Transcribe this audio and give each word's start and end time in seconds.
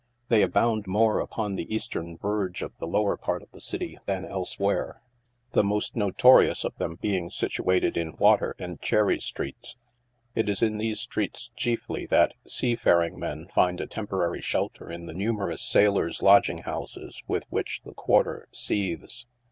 They 0.29 0.41
abound 0.41 0.87
more 0.87 1.19
upon 1.19 1.53
the 1.53 1.71
Eastern 1.75 2.17
verge 2.17 2.63
of 2.63 2.75
the 2.79 2.87
lower 2.87 3.15
THE 3.15 3.17
DANCE 3.17 3.25
HOUSES. 3.27 3.27
29 3.27 3.27
part 3.27 3.43
of 3.43 3.51
the 3.51 3.61
city 3.61 3.97
than 4.07 4.25
elsewhere, 4.25 5.01
the 5.51 5.63
most 5.63 5.95
notorious 5.95 6.63
of 6.63 6.75
them 6.77 6.95
being 6.99 7.29
situated 7.29 7.95
in 7.95 8.15
Water 8.17 8.55
and 8.57 8.81
Cherry 8.81 9.19
streets. 9.19 9.77
It 10.33 10.49
is 10.49 10.63
in 10.63 10.79
these 10.79 10.99
streets, 11.01 11.51
chiefly' 11.55 12.07
that 12.07 12.33
seafaring 12.47 13.19
men 13.19 13.47
find 13.53 13.79
a 13.79 13.85
temporary 13.85 14.41
shelter 14.41 14.89
in 14.89 15.05
the 15.05 15.13
numerous 15.13 15.61
sailors, 15.61 16.23
lodging 16.23 16.63
houses 16.63 17.21
with 17.27 17.43
which, 17.51 17.81
the, 17.85 17.93
quarter 17.93 18.47
seethes. 18.51 19.27